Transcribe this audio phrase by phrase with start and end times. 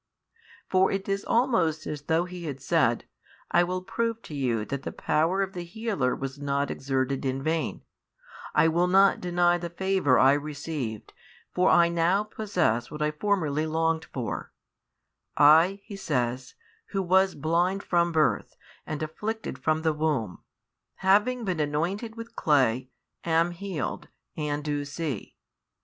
[0.67, 3.05] For it is almost as though he said:
[3.51, 7.43] I will prove to you that the power of the Healer was not exerted in
[7.43, 7.83] vain;
[8.55, 11.13] I will not deny the favour I received,
[11.53, 14.51] for I now possess what I formerly longed for;
[15.37, 16.55] I, he says,
[16.87, 18.57] who was blind from birth
[18.87, 20.41] and afflicted from the womb,
[20.95, 22.89] having been anointed with clay,
[23.23, 25.35] am healed, and do see.